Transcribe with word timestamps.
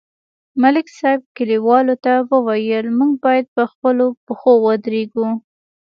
ملک 0.61 0.87
صاحب 0.99 1.21
کلیوالو 1.37 1.95
ته 2.03 2.13
وویل: 2.31 2.85
موږ 2.97 3.13
باید 3.25 3.45
په 3.55 3.63
خپلو 3.71 4.05
پښو 4.25 4.51
ودرېږو 4.65 5.29